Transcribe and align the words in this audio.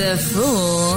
The 0.00 0.16
full 0.16 0.94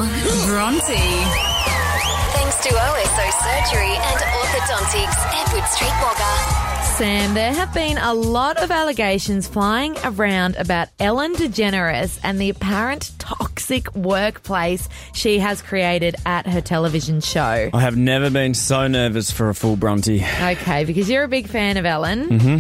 Bronte. 0.48 0.96
Thanks 0.96 2.64
to 2.64 2.70
OSO 2.70 3.27
Surgery 3.43 3.95
and 3.98 4.20
Orthodontics, 4.22 5.18
Edward 5.42 5.68
Street 5.68 5.92
Wagga. 6.02 6.83
Sam, 6.95 7.34
there 7.34 7.54
have 7.54 7.74
been 7.74 7.97
a 7.97 8.13
lot 8.13 8.55
of 8.63 8.71
allegations 8.71 9.45
flying 9.50 9.97
around 10.05 10.55
about 10.55 10.88
Ellen 11.02 11.34
DeGeneres 11.36 12.18
and 12.23 12.39
the 12.39 12.50
apparent 12.50 13.11
toxic 13.20 13.93
workplace 13.93 14.88
she 15.13 15.38
has 15.39 15.61
created 15.61 16.15
at 16.25 16.47
her 16.47 16.61
television 16.61 17.20
show. 17.20 17.70
I 17.73 17.81
have 17.81 17.97
never 17.97 18.29
been 18.29 18.54
so 18.54 18.88
nervous 18.88 19.29
for 19.31 19.49
a 19.49 19.54
full 19.55 19.75
Bronte. 19.75 20.23
Okay, 20.41 20.85
because 20.85 21.09
you're 21.09 21.23
a 21.25 21.27
big 21.27 21.47
fan 21.49 21.75
of 21.75 21.85
Ellen, 21.85 22.29
Mm-hmm. 22.29 22.59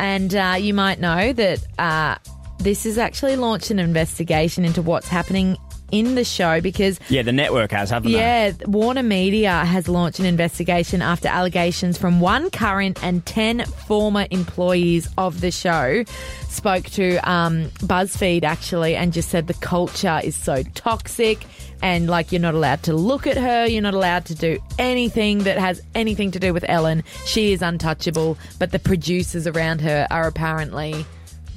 and 0.00 0.34
uh, 0.34 0.56
you 0.58 0.74
might 0.74 0.98
know 0.98 1.32
that 1.32 1.60
uh, 1.78 2.16
this 2.58 2.82
has 2.82 2.98
actually 2.98 3.36
launched 3.36 3.70
an 3.70 3.78
investigation 3.78 4.64
into 4.64 4.82
what's 4.82 5.06
happening 5.08 5.56
in 5.90 6.14
the 6.14 6.24
show 6.24 6.60
because 6.60 6.98
Yeah, 7.08 7.22
the 7.22 7.32
network 7.32 7.70
has, 7.72 7.90
haven't 7.90 8.12
they? 8.12 8.18
yeah, 8.18 8.52
Warner 8.66 9.02
Media 9.02 9.64
has 9.64 9.88
launched 9.88 10.18
an 10.18 10.26
investigation 10.26 11.02
after 11.02 11.28
allegations 11.28 11.98
from 11.98 12.20
one 12.20 12.50
current 12.50 13.02
and 13.02 13.24
10 13.26 13.64
former 13.86 14.26
employees 14.30 15.08
of 15.18 15.40
the 15.40 15.50
show 15.50 16.04
spoke 16.48 16.84
to 16.86 17.16
um, 17.30 17.66
BuzzFeed 17.80 18.42
actually 18.44 18.96
and 18.96 19.12
just 19.12 19.28
said 19.28 19.46
the 19.46 19.54
culture 19.54 20.20
is 20.24 20.34
so 20.36 20.62
toxic 20.74 21.44
and 21.82 22.08
like 22.08 22.32
you're 22.32 22.40
not 22.40 22.54
allowed 22.54 22.82
to 22.82 22.92
look 22.92 23.26
at 23.26 23.36
her, 23.36 23.66
you're 23.66 23.82
not 23.82 23.94
allowed 23.94 24.24
to 24.26 24.34
do 24.34 24.58
anything 24.80 25.38
that 25.44 25.58
has 25.58 25.80
anything 25.94 26.32
to 26.32 26.40
do 26.40 26.52
with 26.52 26.64
Ellen. 26.68 27.04
She 27.24 27.52
is 27.52 27.62
untouchable, 27.62 28.36
but 28.58 28.72
the 28.72 28.80
producers 28.80 29.46
around 29.46 29.80
her 29.82 30.06
are 30.10 30.26
apparently 30.26 31.06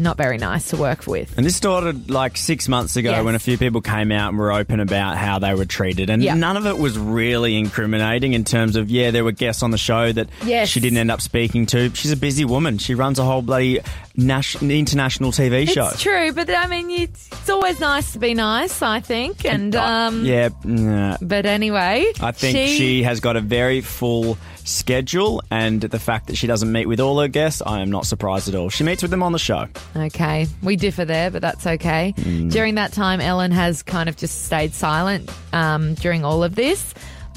not 0.02 0.18
very 0.18 0.38
nice 0.38 0.70
to 0.70 0.78
work 0.78 1.08
with. 1.08 1.38
And 1.38 1.46
this 1.46 1.56
started 1.56 2.10
like 2.10 2.38
six 2.38 2.68
months 2.68 2.96
ago 2.96 3.12
Yes. 3.12 3.24
when 3.24 3.36
a 3.36 3.40
few 3.40 3.58
people 3.58 3.82
came 3.82 4.12
out 4.12 4.30
and 4.30 4.38
were 4.38 4.52
open 4.52 4.80
about 4.80 5.18
how 5.18 5.40
they 5.40 5.54
were 5.54 5.66
treated. 5.66 6.10
And 6.10 6.22
Yeah. 6.24 6.34
none 6.34 6.58
of 6.58 6.66
it 6.66 6.78
was 6.78 6.98
really 6.98 7.56
incriminating 7.58 8.34
in 8.34 8.44
terms 8.44 8.76
of, 8.76 8.90
yeah, 8.90 9.12
there 9.12 9.24
were 9.24 9.32
guests 9.32 9.64
on 9.64 9.72
the 9.72 9.78
show 9.78 10.12
that 10.12 10.28
Yes. 10.46 10.70
she 10.70 10.80
didn't 10.80 10.98
end 10.98 11.12
up 11.12 11.22
speaking 11.22 11.66
to. 11.68 11.92
She's 11.94 12.12
a 12.12 12.18
busy 12.18 12.46
woman. 12.46 12.78
She 12.78 12.96
runs 12.96 13.20
a 13.20 13.24
whole 13.24 13.42
bloody 13.42 13.80
nas- 14.16 14.62
international 14.62 15.32
TV 15.32 15.70
show. 15.70 15.88
It's 15.88 16.02
true, 16.02 16.32
but 16.34 16.50
I 16.50 16.68
mean, 16.68 16.90
it's, 16.90 17.28
it's 17.32 17.50
always 17.50 17.80
nice 17.80 18.14
to 18.14 18.20
be 18.20 18.34
nice, 18.34 18.82
I 18.82 19.00
think. 19.00 19.46
And 19.46 19.76
um, 19.76 20.26
Yeah, 20.26 20.50
nah. 20.64 21.18
But 21.22 21.46
anyway, 21.46 22.12
I 22.22 22.32
think 22.32 22.70
she, 22.70 23.04
has 23.04 23.20
got 23.20 23.36
a 23.36 23.42
very 23.42 23.82
full 23.82 24.38
schedule, 24.64 25.42
and 25.50 25.82
the 25.82 26.00
fact 26.00 26.28
that 26.28 26.38
she 26.38 26.48
doesn't 26.48 26.72
meet 26.72 26.88
with 26.88 27.00
all 27.00 27.20
her 27.20 27.28
guests, 27.28 27.62
I 27.66 27.82
am 27.82 27.90
not 27.90 28.06
surprised 28.06 28.48
at 28.48 28.56
all. 28.56 28.70
She 28.70 28.84
meets 28.84 29.02
with 29.02 29.12
them 29.12 29.24
on 29.24 29.32
the 29.32 29.40
show. 29.40 29.68
Okay, 29.96 30.48
we 30.62 30.76
differ 30.76 31.06
there, 31.06 31.32
but 31.32 31.42
that's 31.42 31.66
okay. 31.66 32.14
During 32.50 32.76
that 32.76 32.94
time, 32.94 33.22
Ellen 33.22 33.52
has 33.52 33.82
kind 33.84 34.08
of 34.10 34.18
just 34.18 34.46
stayed 34.46 34.74
silent 34.74 35.30
um, 35.54 35.96
during 35.96 36.24
all 36.26 36.44
of 36.44 36.56
this. 36.56 36.94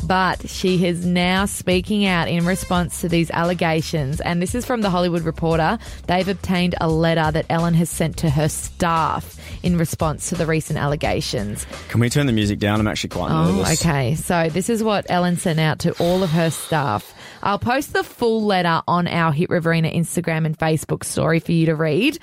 But 0.06 0.48
she 0.50 0.84
is 0.86 1.06
now 1.06 1.46
speaking 1.46 2.04
out 2.04 2.28
in 2.28 2.44
response 2.44 3.00
to 3.00 3.08
these 3.08 3.30
allegations. 3.30 4.20
And 4.20 4.42
this 4.42 4.54
is 4.54 4.66
from 4.66 4.82
the 4.82 4.90
Hollywood 4.90 5.22
Reporter. 5.22 5.78
They've 6.08 6.28
obtained 6.28 6.74
a 6.80 6.88
letter 6.88 7.30
that 7.32 7.46
Ellen 7.48 7.72
has 7.74 7.88
sent 7.88 8.18
to 8.18 8.28
her 8.28 8.50
staff 8.50 9.40
in 9.62 9.78
response 9.78 10.28
to 10.28 10.34
the 10.34 10.44
recent 10.44 10.78
allegations. 10.78 11.66
Can 11.88 12.00
we 12.00 12.10
turn 12.10 12.26
the 12.26 12.32
music 12.34 12.58
down? 12.58 12.80
I'm 12.80 12.86
actually 12.86 13.10
quite 13.10 13.30
Oh, 13.30 13.56
nervous. 13.56 13.80
okay. 13.80 14.14
So 14.14 14.50
this 14.50 14.68
is 14.68 14.82
what 14.82 15.06
Ellen 15.08 15.38
sent 15.38 15.58
out 15.58 15.78
to 15.80 15.92
all 15.92 16.22
of 16.22 16.30
her 16.30 16.50
staff. 16.50 17.14
I'll 17.42 17.58
post 17.58 17.94
the 17.94 18.04
full 18.04 18.42
letter 18.44 18.82
on 18.86 19.06
our 19.06 19.32
Hit 19.32 19.48
Riverina 19.48 19.88
Instagram 19.90 20.44
and 20.44 20.58
Facebook 20.58 21.02
story 21.04 21.40
for 21.40 21.52
you 21.52 21.64
to 21.66 21.74
read. 21.74 22.18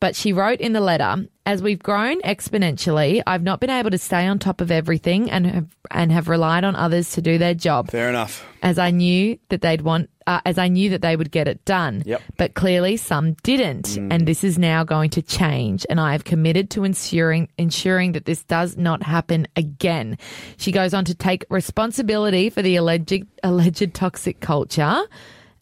But 0.00 0.16
she 0.16 0.32
wrote 0.32 0.60
in 0.60 0.72
the 0.72 0.80
letter, 0.80 1.26
as 1.44 1.62
we've 1.62 1.82
grown 1.82 2.22
exponentially, 2.22 3.22
I've 3.26 3.42
not 3.42 3.60
been 3.60 3.70
able 3.70 3.90
to 3.90 3.98
stay 3.98 4.26
on 4.26 4.38
top 4.38 4.62
of 4.62 4.70
everything 4.70 5.30
and 5.30 5.46
have, 5.46 5.76
and 5.90 6.10
have 6.10 6.28
relied 6.28 6.64
on 6.64 6.74
others 6.74 7.12
to 7.12 7.22
do 7.22 7.36
their 7.36 7.52
job 7.54 7.90
Fair 7.90 8.08
enough. 8.08 8.42
as 8.62 8.78
I 8.78 8.90
knew 8.90 9.38
that 9.50 9.60
they'd 9.60 9.82
want, 9.82 10.08
uh, 10.26 10.40
as 10.46 10.56
I 10.56 10.68
knew 10.68 10.88
that 10.90 11.02
they 11.02 11.16
would 11.16 11.30
get 11.30 11.48
it 11.48 11.64
done. 11.66 12.02
Yep. 12.06 12.22
But 12.38 12.54
clearly 12.54 12.96
some 12.96 13.34
didn't, 13.42 13.96
and 13.98 14.26
this 14.26 14.42
is 14.42 14.58
now 14.58 14.84
going 14.84 15.10
to 15.10 15.22
change. 15.22 15.84
And 15.90 16.00
I 16.00 16.12
have 16.12 16.24
committed 16.24 16.70
to 16.70 16.84
ensuring 16.84 17.48
ensuring 17.58 18.12
that 18.12 18.24
this 18.24 18.42
does 18.44 18.78
not 18.78 19.02
happen 19.02 19.48
again. 19.56 20.16
She 20.56 20.72
goes 20.72 20.94
on 20.94 21.04
to 21.06 21.14
take 21.14 21.44
responsibility 21.50 22.48
for 22.48 22.62
the 22.62 22.76
alleged 22.76 23.26
alleged 23.42 23.92
toxic 23.92 24.40
culture. 24.40 25.02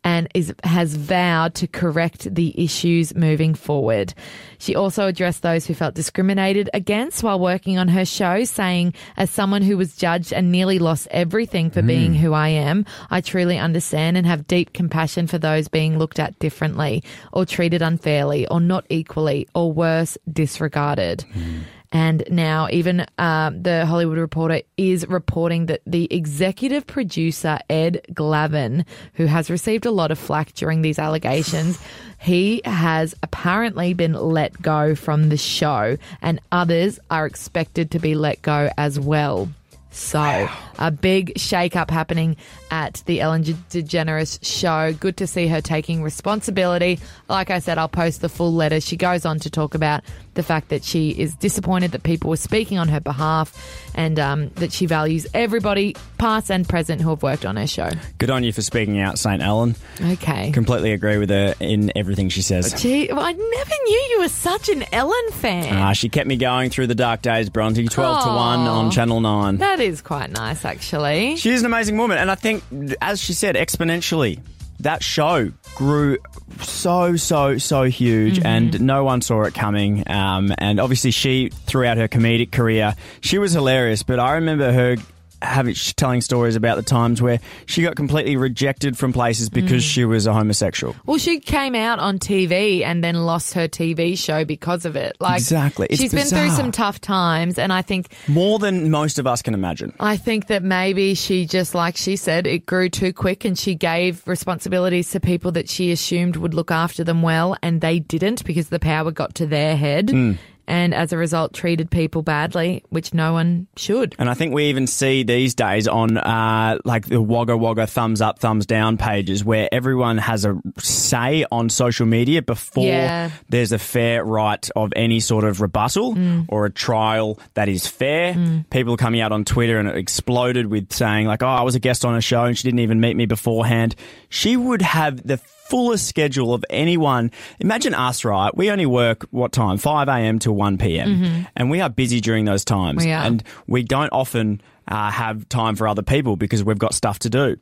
And 0.08 0.26
is 0.32 0.54
has 0.64 0.94
vowed 0.96 1.52
to 1.56 1.66
correct 1.66 2.34
the 2.34 2.54
issues 2.56 3.14
moving 3.14 3.54
forward. 3.54 4.14
She 4.58 4.74
also 4.74 5.06
addressed 5.06 5.42
those 5.42 5.66
who 5.66 5.74
felt 5.74 5.94
discriminated 5.94 6.70
against 6.72 7.22
while 7.22 7.38
working 7.38 7.76
on 7.76 7.88
her 7.88 8.06
show, 8.06 8.44
saying, 8.44 8.94
"As 9.18 9.28
someone 9.28 9.60
who 9.60 9.76
was 9.76 9.96
judged 9.96 10.32
and 10.32 10.50
nearly 10.50 10.78
lost 10.78 11.08
everything 11.10 11.68
for 11.68 11.82
hmm. 11.82 11.86
being 11.86 12.14
who 12.14 12.32
I 12.32 12.48
am, 12.48 12.86
I 13.10 13.20
truly 13.20 13.58
understand 13.58 14.16
and 14.16 14.26
have 14.26 14.46
deep 14.46 14.72
compassion 14.72 15.26
for 15.26 15.36
those 15.36 15.68
being 15.68 15.98
looked 15.98 16.18
at 16.18 16.38
differently, 16.38 17.04
or 17.30 17.44
treated 17.44 17.82
unfairly, 17.82 18.48
or 18.48 18.60
not 18.60 18.86
equally, 18.88 19.46
or 19.54 19.70
worse, 19.70 20.16
disregarded." 20.32 21.26
Hmm. 21.34 21.58
And 21.90 22.22
now, 22.30 22.68
even 22.70 23.06
um, 23.16 23.62
the 23.62 23.86
Hollywood 23.86 24.18
Reporter 24.18 24.60
is 24.76 25.08
reporting 25.08 25.66
that 25.66 25.80
the 25.86 26.06
executive 26.12 26.86
producer, 26.86 27.58
Ed 27.70 28.02
Glavin, 28.12 28.84
who 29.14 29.24
has 29.24 29.50
received 29.50 29.86
a 29.86 29.90
lot 29.90 30.10
of 30.10 30.18
flack 30.18 30.52
during 30.52 30.82
these 30.82 30.98
allegations, 30.98 31.78
he 32.18 32.60
has 32.66 33.14
apparently 33.22 33.94
been 33.94 34.12
let 34.12 34.60
go 34.60 34.94
from 34.94 35.30
the 35.30 35.38
show, 35.38 35.96
and 36.20 36.40
others 36.52 37.00
are 37.10 37.24
expected 37.24 37.90
to 37.92 37.98
be 37.98 38.14
let 38.14 38.42
go 38.42 38.70
as 38.76 39.00
well. 39.00 39.48
So, 39.90 40.48
a 40.78 40.90
big 40.90 41.38
shake 41.38 41.74
up 41.74 41.90
happening 41.90 42.36
at 42.70 43.02
the 43.06 43.20
Ellen 43.20 43.42
DeGeneres 43.42 44.38
show. 44.44 44.92
Good 44.92 45.16
to 45.16 45.26
see 45.26 45.46
her 45.48 45.60
taking 45.60 46.02
responsibility. 46.02 47.00
Like 47.28 47.50
I 47.50 47.58
said, 47.58 47.78
I'll 47.78 47.88
post 47.88 48.20
the 48.20 48.28
full 48.28 48.52
letter. 48.52 48.80
She 48.80 48.96
goes 48.96 49.24
on 49.24 49.40
to 49.40 49.50
talk 49.50 49.74
about 49.74 50.04
the 50.38 50.42
fact 50.44 50.68
that 50.68 50.84
she 50.84 51.10
is 51.10 51.34
disappointed 51.34 51.90
that 51.90 52.04
people 52.04 52.30
were 52.30 52.36
speaking 52.36 52.78
on 52.78 52.86
her 52.86 53.00
behalf 53.00 53.52
and 53.96 54.20
um, 54.20 54.48
that 54.50 54.72
she 54.72 54.86
values 54.86 55.26
everybody, 55.34 55.96
past 56.16 56.48
and 56.48 56.66
present, 56.68 57.00
who 57.00 57.10
have 57.10 57.24
worked 57.24 57.44
on 57.44 57.56
her 57.56 57.66
show. 57.66 57.90
Good 58.18 58.30
on 58.30 58.44
you 58.44 58.52
for 58.52 58.62
speaking 58.62 59.00
out, 59.00 59.18
St. 59.18 59.42
Ellen. 59.42 59.74
Okay. 60.00 60.52
Completely 60.52 60.92
agree 60.92 61.18
with 61.18 61.30
her 61.30 61.56
in 61.58 61.90
everything 61.96 62.28
she 62.28 62.40
says. 62.40 62.72
Gee, 62.80 63.08
well, 63.10 63.18
I 63.24 63.32
never 63.32 63.74
knew 63.84 64.06
you 64.10 64.20
were 64.20 64.28
such 64.28 64.68
an 64.68 64.84
Ellen 64.92 65.30
fan. 65.32 65.76
Ah, 65.76 65.92
she 65.92 66.08
kept 66.08 66.28
me 66.28 66.36
going 66.36 66.70
through 66.70 66.86
the 66.86 66.94
dark 66.94 67.20
days, 67.20 67.50
Bronte. 67.50 67.84
12 67.84 68.22
to 68.22 68.28
1 68.28 68.60
on 68.60 68.90
Channel 68.92 69.20
9. 69.20 69.56
that 69.56 69.80
is 69.80 70.00
quite 70.00 70.30
nice, 70.30 70.64
actually. 70.64 71.34
She 71.36 71.50
is 71.50 71.62
an 71.62 71.66
amazing 71.66 71.96
woman. 71.96 72.18
And 72.18 72.30
I 72.30 72.36
think, 72.36 72.62
as 73.02 73.20
she 73.20 73.32
said, 73.32 73.56
exponentially, 73.56 74.38
that 74.80 75.02
show 75.02 75.50
grew 75.74 76.18
so, 76.60 77.16
so, 77.16 77.58
so 77.58 77.84
huge, 77.84 78.40
and 78.44 78.80
no 78.80 79.04
one 79.04 79.20
saw 79.20 79.42
it 79.42 79.54
coming. 79.54 80.04
Um, 80.08 80.52
and 80.58 80.80
obviously, 80.80 81.10
she, 81.10 81.50
throughout 81.50 81.96
her 81.96 82.08
comedic 82.08 82.52
career, 82.52 82.94
she 83.20 83.38
was 83.38 83.52
hilarious. 83.52 84.02
But 84.02 84.18
I 84.20 84.34
remember 84.34 84.72
her 84.72 84.96
having 85.40 85.74
telling 85.96 86.20
stories 86.20 86.56
about 86.56 86.76
the 86.76 86.82
times 86.82 87.22
where 87.22 87.40
she 87.66 87.82
got 87.82 87.96
completely 87.96 88.36
rejected 88.36 88.98
from 88.98 89.12
places 89.12 89.48
because 89.48 89.82
she 89.82 90.04
was 90.04 90.26
a 90.26 90.32
homosexual. 90.32 90.96
Well, 91.06 91.18
she 91.18 91.40
came 91.40 91.74
out 91.74 91.98
on 91.98 92.18
TV 92.18 92.82
and 92.84 93.04
then 93.04 93.14
lost 93.24 93.54
her 93.54 93.68
TV 93.68 94.18
show 94.18 94.44
because 94.44 94.84
of 94.84 94.96
it. 94.96 95.16
Like 95.20 95.38
Exactly. 95.38 95.86
It's 95.90 96.00
she's 96.00 96.12
been 96.12 96.26
through 96.26 96.50
some 96.50 96.72
tough 96.72 97.00
times, 97.00 97.58
and 97.58 97.72
I 97.72 97.82
think 97.82 98.12
More 98.26 98.58
than 98.58 98.90
most 98.90 99.18
of 99.18 99.26
us 99.26 99.42
can 99.42 99.54
imagine. 99.54 99.92
I 100.00 100.16
think 100.16 100.48
that 100.48 100.62
maybe 100.62 101.14
she 101.14 101.46
just, 101.46 101.74
like 101.74 101.96
she 101.96 102.16
said, 102.16 102.46
it 102.46 102.66
grew 102.66 102.88
too 102.88 103.12
quick, 103.12 103.44
and 103.44 103.58
she 103.58 103.74
gave 103.74 104.26
responsibilities 104.26 105.10
to 105.12 105.20
people 105.20 105.52
that 105.52 105.68
she 105.68 105.92
assumed 105.92 106.36
would 106.36 106.54
look 106.54 106.70
after 106.70 107.04
them 107.04 107.22
well, 107.22 107.56
and 107.62 107.80
they 107.80 107.98
didn't 108.00 108.44
because 108.44 108.68
the 108.68 108.80
power 108.80 109.10
got 109.10 109.34
to 109.36 109.46
their 109.46 109.76
head. 109.76 110.10
Hmm. 110.10 110.32
And 110.68 110.94
as 110.94 111.12
a 111.12 111.16
result, 111.16 111.54
treated 111.54 111.90
people 111.90 112.22
badly, 112.22 112.84
which 112.90 113.14
no 113.14 113.32
one 113.32 113.66
should. 113.76 114.14
And 114.18 114.28
I 114.28 114.34
think 114.34 114.52
we 114.54 114.66
even 114.66 114.86
see 114.86 115.22
these 115.22 115.54
days 115.54 115.88
on 115.88 116.18
uh, 116.18 116.78
like 116.84 117.06
the 117.06 117.22
Wagga 117.22 117.56
Wagga 117.56 117.86
thumbs 117.86 118.20
up, 118.20 118.38
thumbs 118.38 118.66
down 118.66 118.98
pages 118.98 119.42
where 119.42 119.68
everyone 119.72 120.18
has 120.18 120.44
a 120.44 120.60
say 120.78 121.46
on 121.50 121.70
social 121.70 122.04
media 122.06 122.42
before 122.42 122.84
Yeah. 122.84 123.30
there's 123.48 123.72
a 123.72 123.78
fair 123.78 124.22
right 124.24 124.68
of 124.76 124.92
any 124.94 125.20
sort 125.20 125.44
of 125.44 125.60
rebuttal 125.62 126.14
Mm. 126.14 126.44
or 126.50 126.66
a 126.66 126.70
trial 126.70 127.38
that 127.54 127.68
is 127.68 127.86
fair. 127.86 128.36
People 128.70 128.92
are 128.92 128.98
coming 128.98 129.22
out 129.22 129.32
on 129.32 129.44
Twitter 129.46 129.78
and 129.78 129.88
it 129.88 129.96
exploded 129.96 130.66
with 130.66 130.92
saying 130.92 131.26
like, 131.26 131.42
"Oh, 131.42 131.46
I 131.48 131.62
was 131.62 131.74
a 131.76 131.80
guest 131.80 132.04
on 132.04 132.14
a 132.14 132.20
show 132.20 132.44
and 132.44 132.56
she 132.58 132.68
didn't 132.68 132.80
even 132.80 133.00
meet 133.00 133.16
me 133.16 133.24
beforehand." 133.26 133.94
She 134.28 134.56
would 134.56 134.82
have 134.82 135.26
the 135.26 135.38
fullest 135.68 136.06
schedule 136.06 136.54
of 136.54 136.64
anyone. 136.70 137.30
Imagine 137.60 137.92
us, 137.94 138.24
right? 138.24 138.56
We 138.56 138.70
only 138.70 138.86
work 138.86 139.26
what 139.30 139.52
time? 139.52 139.76
5 139.76 140.08
a.m. 140.08 140.38
to 140.40 140.50
1 140.58 140.78
p.m. 140.78 141.46
And 141.56 141.70
we 141.70 141.80
are 141.80 141.88
busy 141.88 142.20
during 142.20 142.44
those 142.44 142.64
times. 142.64 143.02
Mm-hmm. 143.02 143.08
We. 143.08 143.26
And 143.26 143.44
we 143.66 143.82
don't 143.82 144.10
often 144.10 144.60
uh, 144.86 145.10
have 145.10 145.48
time 145.48 145.76
for 145.76 145.88
other 145.88 146.02
people 146.02 146.36
because 146.36 146.62
we've 146.62 146.78
got 146.78 146.94
stuff 146.94 147.18
to 147.20 147.30
do. 147.30 147.56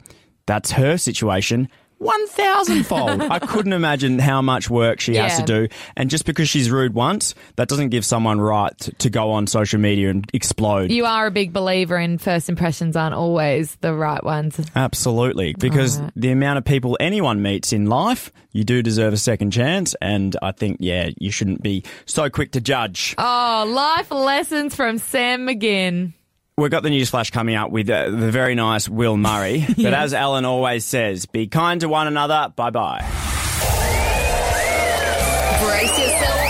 That's 0.46 0.72
her 0.72 0.96
situation. 0.96 1.69
One 1.98 2.28
thousandfold. 2.28 3.22
I 3.22 3.38
couldn't 3.38 3.72
imagine 3.72 4.19
how 4.19 4.43
much 4.43 4.69
work 4.69 5.00
she 5.00 5.14
has 5.16 5.38
to 5.38 5.44
do. 5.44 5.69
And 5.96 6.10
just 6.10 6.26
because 6.26 6.46
she's 6.46 6.70
rude 6.70 6.93
once, 6.93 7.34
that 7.56 7.69
doesn't 7.69 7.88
give 7.88 8.04
someone 8.04 8.38
right 8.38 8.76
to, 8.81 8.93
to 8.93 9.10
go 9.10 9.31
on 9.32 9.46
social 9.46 9.81
media 9.81 10.10
and 10.10 10.28
explode. 10.34 10.90
You 10.90 11.06
are 11.06 11.26
a 11.26 11.31
big 11.31 11.54
believer 11.54 11.96
in 11.96 12.19
first 12.19 12.50
impressions 12.50 12.96
aren't 12.96 13.14
always 13.14 13.76
the 13.76 13.94
right 13.94 14.22
ones. 14.22 14.60
Absolutely. 14.75 15.54
Because 15.58 16.00
the 16.14 16.31
amount 16.31 16.58
of 16.58 16.66
people 16.66 16.98
anyone 17.00 17.40
meets 17.40 17.72
in 17.72 17.87
life, 17.87 18.31
you 18.52 18.62
do 18.62 18.82
deserve 18.82 19.14
a 19.14 19.19
second 19.19 19.52
chance. 19.52 19.94
And 20.02 20.37
I 20.42 20.52
think, 20.52 20.78
yeah, 20.81 21.10
you 21.19 21.31
shouldn't 21.31 21.62
be 21.62 21.82
so 22.04 22.28
quick 22.28 22.52
to 22.52 22.60
judge. 22.60 23.14
Oh, 23.16 23.64
life 23.66 24.10
lessons 24.10 24.75
from 24.75 24.99
Sam 24.99 25.46
McGinn. 25.46 26.12
We've 26.58 26.70
got 26.70 26.82
the 26.82 26.88
news 26.88 27.10
flash 27.10 27.30
coming 27.30 27.54
up 27.54 27.70
with 27.70 27.90
uh, 27.90 28.04
the 28.08 28.30
very 28.30 28.54
nice 28.54 28.88
Will 28.88 29.18
Murray. 29.18 29.66
But 29.76 29.92
as 29.92 30.14
Ellen 30.14 30.46
always 30.46 30.86
says, 30.86 31.26
be 31.26 31.48
kind 31.48 31.82
to 31.82 31.88
one 31.90 32.06
another. 32.06 32.50
Bye 32.56 32.70
bye. 32.70 33.00
Brace 35.60 35.98
yourself 35.98 36.40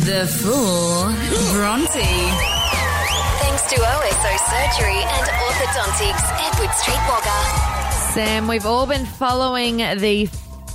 for 0.00 0.06
The 0.06 0.26
full 0.28 1.12
Bronte. 1.52 2.08
thanks 3.42 3.64
to 3.68 3.76
OSO 3.76 4.32
Surgery 4.48 5.02
and 5.04 5.26
Orthodontics, 5.44 6.24
Edward 6.48 6.72
Street 6.72 7.02
Wagga. 7.06 7.90
Sam, 8.14 8.48
we've 8.48 8.64
all 8.64 8.86
been 8.86 9.04
following 9.04 9.76
the 9.76 10.26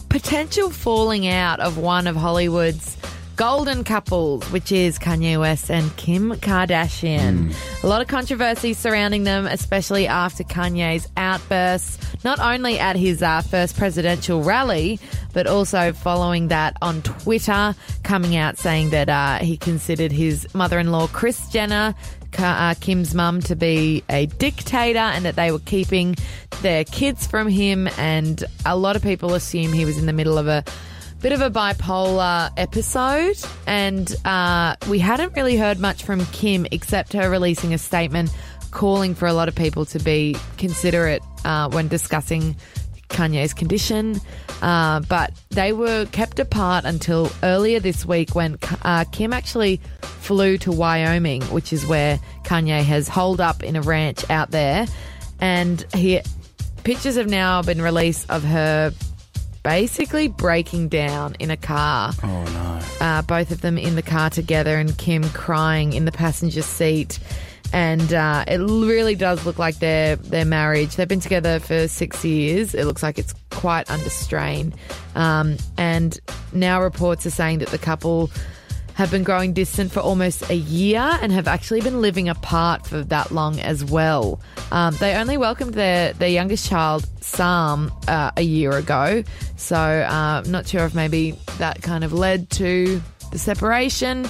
potential 0.10 0.70
falling 0.70 1.26
out 1.28 1.60
of 1.60 1.80
one 1.80 2.06
of 2.06 2.16
Hollywood's 2.16 2.96
golden 3.36 3.84
couples, 3.84 4.50
which 4.52 4.72
is 4.72 4.98
Kanye 4.98 5.40
West 5.40 5.70
and 5.70 5.96
Kim 5.98 6.32
Kardashian. 6.34 7.54
A 7.84 7.88
lot 7.88 8.02
of 8.02 8.08
controversy 8.08 8.74
surrounding 8.74 9.24
them, 9.24 9.46
especially 9.46 10.08
after 10.08 10.44
Kanye's 10.44 11.08
outbursts, 11.18 12.00
not 12.24 12.40
only 12.40 12.80
at 12.80 12.96
his 12.96 13.22
uh, 13.22 13.42
first 13.42 13.78
presidential 13.78 14.42
rally, 14.42 15.00
but 15.34 15.48
also 15.48 15.92
following 15.92 16.48
that 16.48 16.78
on 16.82 17.02
Twitter, 17.02 17.76
coming 18.04 18.36
out 18.36 18.58
saying 18.58 18.92
that 18.92 19.10
uh, 19.10 19.40
he 19.40 19.58
considered 19.58 20.12
his 20.12 20.48
mother 20.54 20.80
in 20.80 20.92
law, 20.92 21.08
Kris 21.08 21.50
Jenner, 21.50 21.94
uh, 22.38 22.74
Kim's 22.80 23.14
mum 23.14 23.42
to 23.42 23.56
be 23.56 24.04
a 24.10 24.26
dictator 24.26 25.00
and 25.00 25.26
that 25.26 25.36
they 25.36 25.52
were 25.52 25.60
keeping 25.60 26.16
their 26.62 26.84
kids 26.84 27.28
from 27.28 27.48
him. 27.48 27.88
And 27.98 28.44
a 28.66 28.78
lot 28.78 28.96
of 28.96 29.02
people 29.02 29.34
assume 29.34 29.74
he 29.74 29.86
was 29.86 29.98
in 29.98 30.06
the 30.06 30.14
middle 30.14 30.38
of 30.38 30.48
a 30.48 30.64
bit 31.26 31.32
of 31.32 31.42
a 31.42 31.50
bipolar 31.50 32.52
episode. 32.56 33.36
And 33.66 34.16
uh, 34.26 34.76
we 34.88 35.00
hadn't 35.00 35.36
really 35.36 35.58
heard 35.58 35.80
much 35.80 36.04
from 36.04 36.24
Kim 36.28 36.68
except 36.70 37.14
her 37.14 37.32
releasing 37.32 37.74
a 37.74 37.80
statement 37.80 38.30
calling 38.70 39.16
for 39.16 39.28
a 39.28 39.34
lot 39.34 39.48
of 39.48 39.56
people 39.56 39.86
to 39.86 39.98
be 39.98 40.38
considerate 40.58 41.24
uh, 41.44 41.68
when 41.72 41.88
discussing 41.88 42.56
Kanye's 43.10 43.56
condition. 43.56 44.22
Uh, 44.62 45.00
but 45.00 45.34
they 45.50 45.74
were 45.74 46.06
kept 46.12 46.38
apart 46.38 46.86
until 46.86 47.32
earlier 47.42 47.80
this 47.80 48.06
week 48.06 48.36
when 48.36 48.60
uh, 48.84 49.06
Kim 49.12 49.34
actually 49.34 49.82
flew 50.04 50.60
to 50.60 50.72
Wyoming, 50.72 51.42
which 51.46 51.74
is 51.74 51.88
where 51.88 52.20
Kanye 52.44 52.84
has 52.84 53.08
holed 53.08 53.42
up 53.42 53.64
in 53.64 53.76
a 53.76 53.82
ranch 53.82 54.30
out 54.30 54.52
there. 54.52 54.86
And 55.40 55.84
he 55.96 56.22
pictures 56.84 57.16
have 57.16 57.28
now 57.28 57.64
been 57.64 57.82
released 57.82 58.30
of 58.30 58.44
her 58.44 58.94
basically 59.66 60.28
breaking 60.28 60.88
down 60.88 61.36
in 61.40 61.50
a 61.50 61.58
car. 61.58 62.14
Oh, 62.24 62.44
no. 62.44 63.06
Uh, 63.06 63.22
both 63.24 63.50
of 63.50 63.62
them 63.62 63.80
in 63.80 63.96
the 63.96 64.04
car 64.04 64.30
together, 64.30 64.78
and 64.78 64.96
Kim 65.00 65.24
crying 65.32 65.94
in 65.94 66.06
the 66.06 66.12
passenger 66.12 66.62
seat. 66.62 67.20
And 67.74 68.14
uh, 68.14 68.46
it 68.48 68.60
really 68.60 69.16
does 69.16 69.44
look 69.44 69.58
like 69.58 69.80
their 69.80 70.18
their 70.18 70.46
marriage. 70.46 70.96
They've 70.96 71.08
been 71.08 71.20
together 71.20 71.60
for 71.60 71.88
six 71.88 72.24
years. 72.24 72.76
It 72.76 72.86
looks 72.86 73.02
like 73.02 73.18
it's 73.18 73.34
quite 73.50 73.90
under 73.90 74.10
strain. 74.10 74.72
Um, 75.16 75.58
and 75.78 76.18
now 76.54 76.82
reports 76.82 77.26
are 77.26 77.32
saying 77.32 77.60
that 77.60 77.70
the 77.70 77.80
couple 77.80 78.30
have 78.96 79.12
been 79.12 79.24
growing 79.24 79.52
distant 79.52 79.92
for 79.92 80.00
almost 80.00 80.50
a 80.50 80.56
year 80.56 81.02
and 81.22 81.32
have 81.32 81.48
actually 81.48 81.82
been 81.82 82.02
living 82.02 82.30
apart 82.30 82.88
for 82.88 83.04
that 83.04 83.30
long 83.30 83.60
as 83.60 83.84
well. 83.84 84.40
Um, 84.72 84.96
they 84.96 85.16
only 85.16 85.38
welcomed 85.38 85.74
their, 85.74 86.14
their 86.14 86.30
youngest 86.30 86.68
child, 86.68 87.06
Psalm, 87.20 87.92
uh, 88.08 88.32
a 88.38 88.42
year 88.42 88.72
ago. 88.72 89.24
So 89.58 89.76
uh, 89.76 90.44
not 90.48 90.68
sure 90.68 90.86
if 90.86 90.96
maybe 90.96 91.38
that 91.58 91.82
kind 91.82 92.06
of 92.06 92.14
led 92.14 92.50
to 92.52 93.02
the 93.32 93.38
separation. 93.38 94.28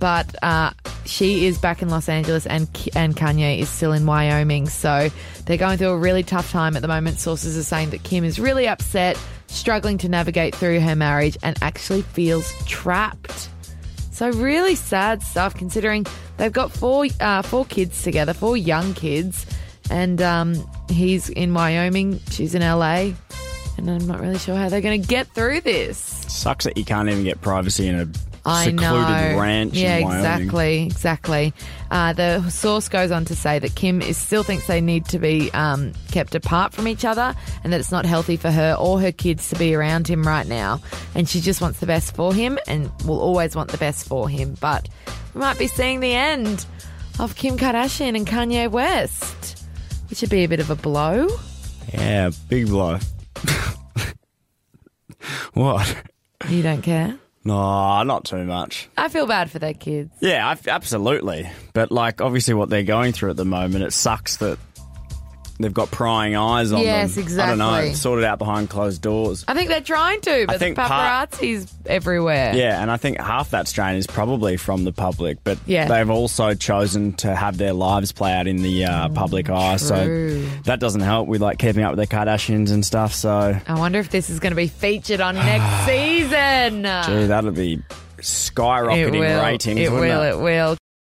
But 0.00 0.34
uh, 0.42 0.72
she 1.06 1.46
is 1.46 1.58
back 1.58 1.82
in 1.82 1.88
Los 1.88 2.08
Angeles 2.08 2.46
and 2.46 2.68
and 2.94 3.16
Kanye 3.16 3.58
is 3.58 3.68
still 3.68 3.92
in 3.92 4.06
Wyoming. 4.06 4.68
So 4.68 5.10
they're 5.44 5.56
going 5.56 5.78
through 5.78 5.88
a 5.88 5.98
really 5.98 6.22
tough 6.22 6.50
time 6.52 6.76
at 6.76 6.82
the 6.82 6.88
moment. 6.88 7.18
Sources 7.18 7.58
are 7.58 7.64
saying 7.64 7.90
that 7.90 8.04
Kim 8.04 8.24
is 8.24 8.38
really 8.38 8.68
upset, 8.68 9.20
struggling 9.48 9.98
to 9.98 10.08
navigate 10.08 10.54
through 10.54 10.78
her 10.80 10.94
marriage, 10.94 11.36
and 11.42 11.56
actually 11.62 12.02
feels 12.02 12.52
trapped. 12.64 13.48
So 14.18 14.30
really 14.30 14.74
sad 14.74 15.22
stuff, 15.22 15.54
considering 15.54 16.04
they've 16.38 16.52
got 16.52 16.72
four 16.72 17.06
uh, 17.20 17.42
four 17.42 17.64
kids 17.64 18.02
together, 18.02 18.34
four 18.34 18.56
young 18.56 18.92
kids, 18.94 19.46
and 19.90 20.20
um, 20.20 20.68
he's 20.90 21.28
in 21.28 21.54
Wyoming, 21.54 22.18
she's 22.28 22.56
in 22.56 22.62
LA, 22.62 23.12
and 23.76 23.88
I'm 23.88 24.08
not 24.08 24.18
really 24.18 24.38
sure 24.38 24.56
how 24.56 24.70
they're 24.70 24.80
going 24.80 25.00
to 25.00 25.06
get 25.06 25.28
through 25.28 25.60
this. 25.60 25.98
Sucks 25.98 26.64
that 26.64 26.76
you 26.76 26.84
can't 26.84 27.08
even 27.08 27.22
get 27.22 27.40
privacy 27.42 27.86
in 27.86 27.94
a 27.94 28.06
I 28.48 28.64
secluded 28.64 28.82
know. 28.82 29.40
ranch 29.40 29.74
Yeah, 29.74 29.96
exactly, 29.96 30.86
exactly. 30.86 31.52
Uh, 31.90 32.12
the 32.12 32.48
source 32.50 32.88
goes 32.88 33.10
on 33.10 33.24
to 33.26 33.36
say 33.36 33.58
that 33.58 33.74
Kim 33.74 34.02
is 34.02 34.16
still 34.16 34.42
thinks 34.42 34.66
they 34.66 34.80
need 34.80 35.06
to 35.06 35.18
be 35.18 35.50
um, 35.52 35.92
kept 36.10 36.34
apart 36.34 36.72
from 36.72 36.88
each 36.88 37.04
other, 37.04 37.34
and 37.64 37.72
that 37.72 37.80
it's 37.80 37.92
not 37.92 38.04
healthy 38.04 38.36
for 38.36 38.50
her 38.50 38.76
or 38.78 39.00
her 39.00 39.12
kids 39.12 39.48
to 39.50 39.56
be 39.56 39.74
around 39.74 40.08
him 40.08 40.24
right 40.24 40.46
now. 40.46 40.80
And 41.14 41.28
she 41.28 41.40
just 41.40 41.60
wants 41.60 41.80
the 41.80 41.86
best 41.86 42.14
for 42.14 42.34
him, 42.34 42.58
and 42.66 42.90
will 43.04 43.20
always 43.20 43.54
want 43.54 43.70
the 43.70 43.78
best 43.78 44.06
for 44.06 44.28
him. 44.28 44.56
But 44.60 44.88
we 45.34 45.40
might 45.40 45.58
be 45.58 45.66
seeing 45.66 46.00
the 46.00 46.12
end 46.12 46.66
of 47.18 47.36
Kim 47.36 47.56
Kardashian 47.56 48.16
and 48.16 48.26
Kanye 48.26 48.70
West, 48.70 49.66
which 50.08 50.20
would 50.20 50.30
be 50.30 50.44
a 50.44 50.48
bit 50.48 50.60
of 50.60 50.70
a 50.70 50.76
blow. 50.76 51.28
Yeah, 51.92 52.30
big 52.48 52.68
blow. 52.68 52.98
what? 55.54 55.96
You 56.48 56.62
don't 56.62 56.82
care. 56.82 57.18
No, 57.44 58.02
not 58.02 58.24
too 58.24 58.44
much. 58.44 58.88
I 58.96 59.08
feel 59.08 59.26
bad 59.26 59.50
for 59.50 59.58
their 59.58 59.74
kids. 59.74 60.10
Yeah, 60.20 60.46
I, 60.46 60.58
absolutely. 60.68 61.48
But 61.72 61.90
like, 61.90 62.20
obviously, 62.20 62.54
what 62.54 62.68
they're 62.68 62.82
going 62.82 63.12
through 63.12 63.30
at 63.30 63.36
the 63.36 63.44
moment, 63.44 63.84
it 63.84 63.92
sucks 63.92 64.38
that 64.38 64.58
they've 65.58 65.74
got 65.74 65.90
prying 65.90 66.36
eyes 66.36 66.72
on 66.72 66.80
Yes, 66.80 67.14
them. 67.14 67.40
I 67.40 67.46
don't 67.46 67.58
know, 67.58 67.92
sorted 67.92 68.24
out 68.24 68.38
behind 68.38 68.70
closed 68.70 69.02
doors. 69.02 69.44
I 69.48 69.54
think 69.54 69.68
they're 69.68 69.80
trying 69.80 70.20
to, 70.22 70.44
but 70.46 70.54
I 70.54 70.58
think 70.58 70.76
the 70.76 70.82
part- 70.82 71.30
paparazzi's 71.32 71.72
everywhere. 71.86 72.54
Yeah, 72.54 72.80
and 72.80 72.90
I 72.90 72.96
think 72.96 73.20
half 73.20 73.50
that 73.50 73.68
strain 73.68 73.96
is 73.96 74.06
probably 74.06 74.56
from 74.56 74.84
the 74.84 74.92
public, 74.92 75.38
but 75.44 75.58
Yeah. 75.66 75.86
they've 75.88 76.10
also 76.10 76.54
chosen 76.54 77.12
to 77.14 77.34
have 77.34 77.56
their 77.58 77.72
lives 77.72 78.12
play 78.12 78.32
out 78.32 78.46
in 78.46 78.62
the 78.62 78.84
uh, 78.84 79.08
public 79.10 79.50
eye. 79.50 79.76
true. 79.78 79.86
So 79.86 80.40
that 80.64 80.80
doesn't 80.80 81.00
help 81.02 81.28
with 81.28 81.40
like 81.40 81.58
keeping 81.58 81.82
up 81.84 81.96
with 81.96 82.08
their 82.08 82.18
Kardashians 82.18 82.70
and 82.72 82.84
stuff. 82.84 83.12
So, 83.14 83.56
I 83.66 83.78
wonder 83.78 83.98
if 83.98 84.10
this 84.10 84.30
is 84.30 84.40
going 84.40 84.52
to 84.52 84.56
be 84.56 84.68
featured 84.68 85.20
on 85.20 85.34
next 85.34 85.86
season. 85.86 86.82
gee, 86.82 87.26
that'll 87.26 87.50
be 87.50 87.82
skyrocketing 88.18 89.14
it 89.14 89.20
will. 89.20 89.42
ratings. 89.42 89.80
it 89.80 89.90
will. 89.92 90.22
it? 90.22 90.28
It 90.30 90.38
will. 90.40 90.76